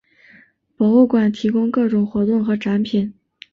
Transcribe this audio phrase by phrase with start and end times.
[0.77, 3.13] 博物馆提供各种活动和展品。